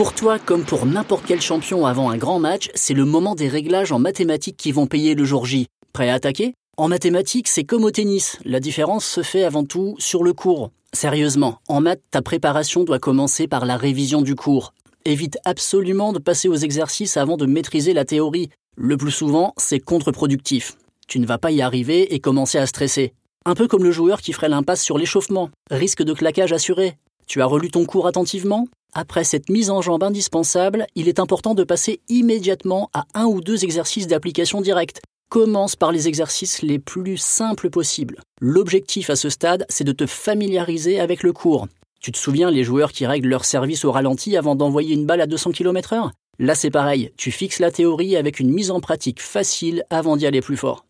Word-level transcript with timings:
Pour 0.00 0.14
toi, 0.14 0.38
comme 0.38 0.64
pour 0.64 0.86
n'importe 0.86 1.24
quel 1.26 1.42
champion 1.42 1.84
avant 1.84 2.08
un 2.08 2.16
grand 2.16 2.38
match, 2.38 2.70
c'est 2.74 2.94
le 2.94 3.04
moment 3.04 3.34
des 3.34 3.48
réglages 3.48 3.92
en 3.92 3.98
mathématiques 3.98 4.56
qui 4.56 4.72
vont 4.72 4.86
payer 4.86 5.14
le 5.14 5.26
jour 5.26 5.44
J. 5.44 5.66
Prêt 5.92 6.08
à 6.08 6.14
attaquer? 6.14 6.54
En 6.78 6.88
mathématiques, 6.88 7.48
c'est 7.48 7.64
comme 7.64 7.84
au 7.84 7.90
tennis. 7.90 8.38
La 8.46 8.60
différence 8.60 9.04
se 9.04 9.22
fait 9.22 9.44
avant 9.44 9.62
tout 9.62 9.96
sur 9.98 10.24
le 10.24 10.32
cours. 10.32 10.70
Sérieusement, 10.94 11.58
en 11.68 11.82
maths, 11.82 12.00
ta 12.10 12.22
préparation 12.22 12.84
doit 12.84 12.98
commencer 12.98 13.46
par 13.46 13.66
la 13.66 13.76
révision 13.76 14.22
du 14.22 14.34
cours. 14.34 14.72
Évite 15.04 15.36
absolument 15.44 16.14
de 16.14 16.18
passer 16.18 16.48
aux 16.48 16.56
exercices 16.56 17.18
avant 17.18 17.36
de 17.36 17.44
maîtriser 17.44 17.92
la 17.92 18.06
théorie. 18.06 18.48
Le 18.78 18.96
plus 18.96 19.10
souvent, 19.10 19.52
c'est 19.58 19.80
contre-productif. 19.80 20.78
Tu 21.08 21.18
ne 21.20 21.26
vas 21.26 21.36
pas 21.36 21.50
y 21.50 21.60
arriver 21.60 22.14
et 22.14 22.20
commencer 22.20 22.56
à 22.56 22.66
stresser. 22.66 23.12
Un 23.44 23.54
peu 23.54 23.68
comme 23.68 23.84
le 23.84 23.92
joueur 23.92 24.22
qui 24.22 24.32
ferait 24.32 24.48
l'impasse 24.48 24.82
sur 24.82 24.96
l'échauffement. 24.96 25.50
Risque 25.70 26.02
de 26.02 26.14
claquage 26.14 26.54
assuré. 26.54 26.94
Tu 27.26 27.42
as 27.42 27.46
relu 27.46 27.70
ton 27.70 27.84
cours 27.84 28.06
attentivement? 28.06 28.66
Après 28.92 29.22
cette 29.22 29.48
mise 29.48 29.70
en 29.70 29.82
jambe 29.82 30.02
indispensable, 30.02 30.86
il 30.96 31.08
est 31.08 31.20
important 31.20 31.54
de 31.54 31.62
passer 31.62 32.00
immédiatement 32.08 32.90
à 32.92 33.04
un 33.14 33.26
ou 33.26 33.40
deux 33.40 33.64
exercices 33.64 34.08
d'application 34.08 34.60
directe. 34.60 35.00
Commence 35.28 35.76
par 35.76 35.92
les 35.92 36.08
exercices 36.08 36.62
les 36.62 36.80
plus 36.80 37.16
simples 37.16 37.70
possibles. 37.70 38.20
L'objectif 38.40 39.08
à 39.10 39.16
ce 39.16 39.28
stade, 39.28 39.64
c'est 39.68 39.84
de 39.84 39.92
te 39.92 40.06
familiariser 40.06 40.98
avec 40.98 41.22
le 41.22 41.32
cours. 41.32 41.68
Tu 42.00 42.10
te 42.10 42.18
souviens 42.18 42.50
les 42.50 42.64
joueurs 42.64 42.90
qui 42.90 43.06
règlent 43.06 43.28
leur 43.28 43.44
service 43.44 43.84
au 43.84 43.92
ralenti 43.92 44.36
avant 44.36 44.56
d'envoyer 44.56 44.94
une 44.94 45.06
balle 45.06 45.20
à 45.20 45.26
200 45.26 45.52
km/h 45.52 46.10
Là 46.40 46.54
c'est 46.54 46.70
pareil, 46.70 47.12
tu 47.16 47.30
fixes 47.30 47.58
la 47.58 47.70
théorie 47.70 48.16
avec 48.16 48.40
une 48.40 48.50
mise 48.50 48.70
en 48.70 48.80
pratique 48.80 49.20
facile 49.20 49.84
avant 49.90 50.16
d'y 50.16 50.26
aller 50.26 50.40
plus 50.40 50.56
fort. 50.56 50.86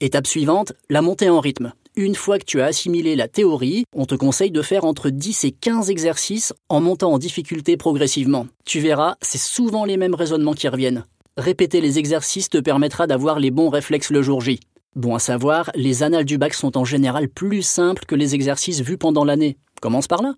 Étape 0.00 0.26
suivante, 0.26 0.72
la 0.88 1.02
montée 1.02 1.28
en 1.28 1.38
rythme. 1.38 1.72
Une 1.98 2.14
fois 2.14 2.38
que 2.38 2.44
tu 2.44 2.60
as 2.60 2.66
assimilé 2.66 3.16
la 3.16 3.26
théorie, 3.26 3.86
on 3.94 4.04
te 4.04 4.14
conseille 4.14 4.50
de 4.50 4.60
faire 4.60 4.84
entre 4.84 5.08
10 5.08 5.44
et 5.44 5.50
15 5.50 5.88
exercices 5.88 6.52
en 6.68 6.82
montant 6.82 7.10
en 7.10 7.16
difficulté 7.16 7.78
progressivement. 7.78 8.46
Tu 8.66 8.80
verras, 8.80 9.16
c'est 9.22 9.40
souvent 9.40 9.86
les 9.86 9.96
mêmes 9.96 10.14
raisonnements 10.14 10.52
qui 10.52 10.68
reviennent. 10.68 11.06
Répéter 11.38 11.80
les 11.80 11.98
exercices 11.98 12.50
te 12.50 12.58
permettra 12.58 13.06
d'avoir 13.06 13.40
les 13.40 13.50
bons 13.50 13.70
réflexes 13.70 14.10
le 14.10 14.20
jour 14.20 14.42
J. 14.42 14.60
Bon 14.94 15.14
à 15.14 15.18
savoir, 15.18 15.70
les 15.74 16.02
annales 16.02 16.26
du 16.26 16.36
bac 16.36 16.52
sont 16.52 16.76
en 16.76 16.84
général 16.84 17.30
plus 17.30 17.62
simples 17.62 18.04
que 18.04 18.14
les 18.14 18.34
exercices 18.34 18.82
vus 18.82 18.98
pendant 18.98 19.24
l'année. 19.24 19.56
Commence 19.80 20.06
par 20.06 20.20
là. 20.20 20.34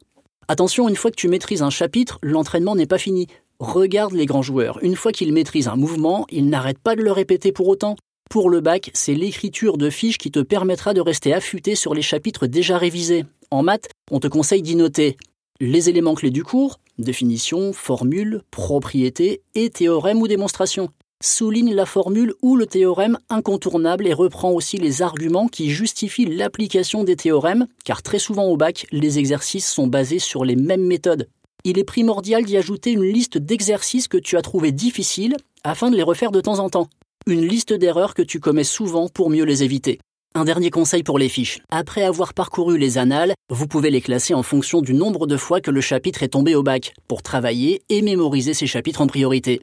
Attention, 0.47 0.89
une 0.89 0.95
fois 0.95 1.11
que 1.11 1.17
tu 1.17 1.27
maîtrises 1.27 1.63
un 1.63 1.71
chapitre, 1.71 2.21
l'entraînement 2.23 2.77
n'est 2.77 2.87
pas 2.87 2.99
fini. 2.99 3.27
Regarde 3.59 4.13
les 4.13 4.27
grands 4.27 4.43
joueurs. 4.43 4.79
Une 4.85 4.95
fois 4.95 5.11
qu'ils 5.11 5.33
maîtrisent 5.33 5.67
un 5.67 5.75
mouvement, 5.75 6.25
ils 6.31 6.49
n'arrêtent 6.49 6.79
pas 6.79 6.95
de 6.95 7.03
le 7.03 7.11
répéter 7.11 7.51
pour 7.51 7.67
autant. 7.67 7.97
Pour 8.29 8.51
le 8.51 8.61
bac, 8.61 8.91
c'est 8.93 9.15
l'écriture 9.15 9.79
de 9.79 9.89
fiches 9.89 10.19
qui 10.19 10.31
te 10.31 10.41
permettra 10.41 10.93
de 10.93 11.01
rester 11.01 11.33
affûté 11.33 11.75
sur 11.75 11.95
les 11.95 12.03
chapitres 12.03 12.47
déjà 12.47 12.77
révisés. 12.77 13.25
En 13.51 13.63
maths, 13.63 13.89
on 14.11 14.21
te 14.21 14.29
conseille 14.29 14.61
d'y 14.61 14.77
noter 14.77 15.17
les 15.61 15.89
éléments 15.89 16.15
clés 16.15 16.31
du 16.31 16.45
cours, 16.45 16.79
définition, 16.99 17.73
formule, 17.73 18.43
propriété 18.51 19.41
et 19.55 19.71
théorème 19.71 20.21
ou 20.21 20.29
démonstration. 20.29 20.91
Souligne 21.25 21.75
la 21.75 21.87
formule 21.87 22.35
ou 22.43 22.55
le 22.55 22.67
théorème 22.67 23.19
incontournable 23.31 24.07
et 24.07 24.13
reprend 24.13 24.51
aussi 24.51 24.77
les 24.77 25.01
arguments 25.01 25.49
qui 25.49 25.71
justifient 25.71 26.27
l'application 26.27 27.05
des 27.05 27.17
théorèmes, 27.17 27.67
car 27.85 28.03
très 28.03 28.19
souvent 28.19 28.45
au 28.45 28.59
bac, 28.59 28.87
les 28.93 29.19
exercices 29.19 29.69
sont 29.69 29.87
basés 29.87 30.19
sur 30.19 30.45
les 30.45 30.55
mêmes 30.55 30.85
méthodes. 30.85 31.29
Il 31.65 31.79
est 31.79 31.85
primordial 31.85 32.45
d'y 32.45 32.59
ajouter 32.59 32.93
une 32.93 33.05
liste 33.05 33.39
d'exercices 33.39 34.07
que 34.07 34.19
tu 34.19 34.37
as 34.37 34.43
trouvés 34.43 34.71
difficiles 34.71 35.37
afin 35.65 35.91
de 35.91 35.97
les 35.97 36.03
refaire 36.03 36.31
de 36.31 36.43
temps 36.43 36.61
en 36.61 36.69
temps 36.69 36.89
une 37.29 37.47
liste 37.47 37.75
d'erreurs 37.75 38.15
que 38.15 38.23
tu 38.23 38.41
commets 38.41 38.65
souvent 38.65 39.09
pour 39.09 39.29
mieux 39.29 39.45
les 39.45 39.63
éviter. 39.63 40.01
Un 40.35 40.45
dernier 40.45 40.71
conseil 40.71 41.03
pour 41.03 41.19
les 41.19 41.29
fiches. 41.29 41.61
Après 41.69 42.03
avoir 42.03 42.33
parcouru 42.33 42.79
les 42.79 42.97
annales, 42.97 43.35
vous 43.51 43.67
pouvez 43.67 43.91
les 43.91 44.01
classer 44.01 44.33
en 44.33 44.43
fonction 44.43 44.81
du 44.81 44.95
nombre 44.95 45.27
de 45.27 45.37
fois 45.37 45.61
que 45.61 45.71
le 45.71 45.83
chapitre 45.83 46.23
est 46.23 46.29
tombé 46.29 46.55
au 46.55 46.63
bac, 46.63 46.95
pour 47.07 47.23
travailler 47.23 47.83
et 47.91 48.01
mémoriser 48.01 48.55
ces 48.55 48.67
chapitres 48.67 49.03
en 49.03 49.07
priorité. 49.07 49.61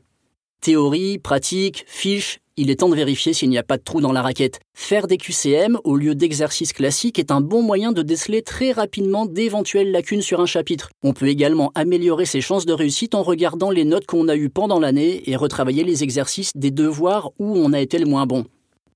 Théorie, 0.61 1.17
pratique, 1.17 1.85
fiches, 1.87 2.39
il 2.57 2.69
est 2.69 2.77
temps 2.77 2.89
de 2.89 2.95
vérifier 2.95 3.33
s'il 3.33 3.49
n'y 3.49 3.57
a 3.57 3.63
pas 3.63 3.77
de 3.77 3.83
trou 3.83 4.01
dans 4.01 4.11
la 4.11 4.21
raquette. 4.21 4.59
Faire 4.73 5.07
des 5.07 5.17
QCM 5.17 5.77
au 5.83 5.95
lieu 5.95 6.15
d'exercices 6.15 6.73
classiques 6.73 7.19
est 7.19 7.31
un 7.31 7.41
bon 7.41 7.61
moyen 7.61 7.91
de 7.91 8.01
déceler 8.01 8.41
très 8.41 8.71
rapidement 8.71 9.25
d'éventuelles 9.25 9.91
lacunes 9.91 10.21
sur 10.21 10.39
un 10.39 10.45
chapitre. 10.45 10.89
On 11.03 11.13
peut 11.13 11.27
également 11.27 11.71
améliorer 11.75 12.25
ses 12.25 12.41
chances 12.41 12.65
de 12.65 12.73
réussite 12.73 13.15
en 13.15 13.23
regardant 13.23 13.71
les 13.71 13.83
notes 13.83 14.05
qu'on 14.05 14.27
a 14.27 14.35
eues 14.35 14.49
pendant 14.49 14.79
l'année 14.79 15.29
et 15.29 15.35
retravailler 15.35 15.83
les 15.83 16.03
exercices 16.03 16.51
des 16.55 16.71
devoirs 16.71 17.31
où 17.39 17.57
on 17.57 17.73
a 17.73 17.79
été 17.79 17.97
le 17.97 18.05
moins 18.05 18.25
bon. 18.25 18.45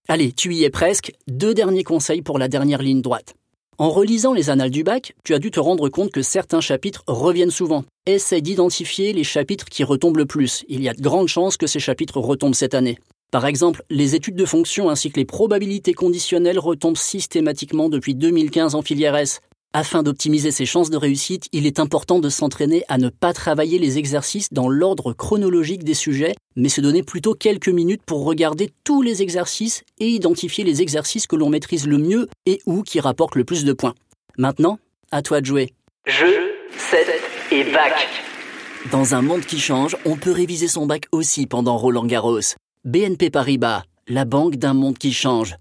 Allez, 0.08 0.32
tu 0.32 0.54
y 0.54 0.64
es 0.64 0.70
presque. 0.70 1.12
Deux 1.28 1.54
derniers 1.54 1.84
conseils 1.84 2.22
pour 2.22 2.40
la 2.40 2.48
dernière 2.48 2.82
ligne 2.82 3.02
droite. 3.02 3.36
En 3.78 3.90
relisant 3.90 4.34
les 4.34 4.50
annales 4.50 4.72
du 4.72 4.84
bac, 4.84 5.14
tu 5.24 5.34
as 5.34 5.40
dû 5.40 5.52
te 5.52 5.60
rendre 5.60 5.88
compte 5.88 6.12
que 6.12 6.22
certains 6.22 6.60
chapitres 6.62 7.04
reviennent 7.08 7.52
souvent. 7.52 7.86
Essaye 8.06 8.42
d'identifier 8.42 9.14
les 9.14 9.24
chapitres 9.24 9.66
qui 9.66 9.84
retombent 9.84 10.18
le 10.18 10.26
plus. 10.26 10.66
Il 10.68 10.82
y 10.82 10.90
a 10.90 10.94
de 10.94 11.02
grandes 11.02 11.30
chances 11.30 11.56
que 11.56 11.68
ces 11.68 11.80
chapitres 11.80 12.20
retombent 12.20 12.56
cette 12.56 12.74
année. 12.74 12.98
Par 13.32 13.46
exemple, 13.46 13.84
les 13.92 14.16
études 14.16 14.36
de 14.36 14.46
fonction 14.46 14.90
ainsi 14.90 15.12
que 15.12 15.20
les 15.20 15.26
probabilités 15.26 15.94
conditionnelles 15.94 16.58
retombent 16.58 16.98
systématiquement 16.98 17.88
depuis 17.88 18.16
2015 18.16 18.74
en 18.74 18.82
filière 18.82 19.16
S. 19.16 19.40
Afin 19.72 20.02
d'optimiser 20.02 20.50
ses 20.50 20.66
chances 20.66 20.90
de 20.90 20.98
réussite, 20.98 21.46
il 21.52 21.68
est 21.68 21.80
important 21.80 22.18
de 22.18 22.28
s'entraîner 22.28 22.84
à 22.88 22.98
ne 22.98 23.10
pas 23.10 23.34
travailler 23.34 23.78
les 23.78 24.00
exercices 24.00 24.52
dans 24.52 24.68
l'ordre 24.68 25.14
chronologique 25.14 25.84
des 25.84 25.94
sujets, 25.94 26.34
mais 26.56 26.70
se 26.70 26.82
donner 26.82 27.04
plutôt 27.04 27.36
quelques 27.36 27.70
minutes 27.70 28.02
pour 28.04 28.26
regarder 28.26 28.72
tous 28.84 29.04
les 29.04 29.22
exercices 29.22 29.84
et 30.00 30.08
identifier 30.08 30.64
les 30.64 30.82
exercices 30.82 31.28
que 31.28 31.36
l'on 31.36 31.50
maîtrise 31.50 31.86
le 31.86 32.00
mieux 32.00 32.30
et 32.48 32.60
ou 32.66 32.82
qui 32.82 33.00
rapportent 33.00 33.36
le 33.36 33.44
plus 33.44 33.64
de 33.64 33.74
points. 33.74 33.94
Maintenant, 34.40 34.80
à 35.12 35.22
toi 35.22 35.40
de 35.40 35.46
jouer. 35.46 35.72
Jeu, 36.08 36.34
set 36.76 37.08
et 37.52 37.64
bac. 37.66 37.94
Dans 38.92 39.14
un 39.14 39.22
monde 39.22 39.42
qui 39.42 39.60
change, 39.60 39.96
on 40.04 40.16
peut 40.16 40.32
réviser 40.32 40.68
son 40.68 40.88
bac 40.88 41.04
aussi 41.12 41.46
pendant 41.46 41.78
Roland 41.78 42.08
Garros. 42.08 42.56
BNP 42.86 43.30
Paribas, 43.30 43.84
la 44.08 44.24
banque 44.24 44.56
d'un 44.56 44.74
monde 44.74 44.98
qui 44.98 45.12
change. 45.12 45.58